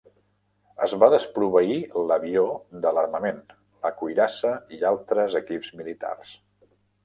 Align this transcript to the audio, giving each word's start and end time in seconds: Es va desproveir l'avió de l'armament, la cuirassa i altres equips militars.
Es 0.87 0.95
va 1.03 1.09
desproveir 1.13 1.75
l'avió 2.11 2.47
de 2.87 2.95
l'armament, 2.99 3.45
la 3.87 3.93
cuirassa 4.03 4.57
i 4.79 4.83
altres 4.95 5.41
equips 5.45 5.75
militars. 5.83 6.37